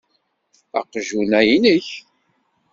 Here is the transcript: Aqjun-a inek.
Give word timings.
Aqjun-a 0.79 1.41
inek. 1.55 1.87